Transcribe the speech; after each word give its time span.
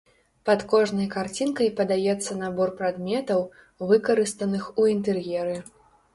Пад 0.49 0.61
кожнай 0.71 1.07
карцінкай 1.15 1.69
падаецца 1.79 2.39
набор 2.39 2.73
прадметаў, 2.81 3.45
выкарыстаных 3.93 4.63
у 4.79 4.89
інтэр'еры. 4.97 5.57